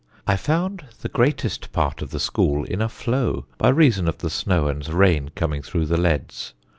I 0.25 0.35
found 0.35 0.85
the 1.01 1.09
greatest 1.09 1.71
part 1.73 2.01
of 2.01 2.09
the 2.09 2.19
school 2.19 2.63
in 2.63 2.81
a 2.81 2.89
flow, 2.89 3.45
by 3.59 3.69
reason 3.69 4.07
of 4.07 4.17
the 4.17 4.31
snow 4.31 4.65
and 4.67 4.87
rain 4.89 5.29
coming 5.35 5.61
through 5.61 5.85
the 5.85 5.97
leads. 6.01 6.55